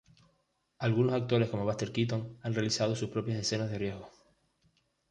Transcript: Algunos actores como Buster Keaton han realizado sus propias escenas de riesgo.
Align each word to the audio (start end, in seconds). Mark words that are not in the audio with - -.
Algunos 0.79 1.13
actores 1.13 1.49
como 1.51 1.63
Buster 1.63 1.91
Keaton 1.91 2.35
han 2.41 2.55
realizado 2.55 2.95
sus 2.95 3.09
propias 3.11 3.37
escenas 3.37 3.69
de 3.69 3.77
riesgo. 3.77 4.09